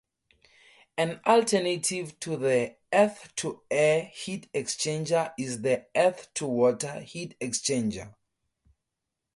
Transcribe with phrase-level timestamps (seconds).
[0.97, 8.11] An alternative to the earth-to-air heat exchanger is the earth-to-water heat exchanger.